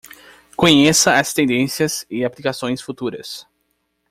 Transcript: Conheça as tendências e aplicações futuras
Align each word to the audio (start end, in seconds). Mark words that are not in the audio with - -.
Conheça 0.57 1.13
as 1.19 1.31
tendências 1.31 2.07
e 2.09 2.25
aplicações 2.25 2.81
futuras 2.81 3.45